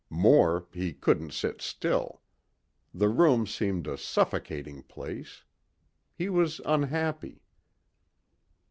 [0.09, 2.23] More, he couldn't sit still.
[2.91, 5.43] The room seemed a suffocating place.
[6.15, 7.43] He was unhappy.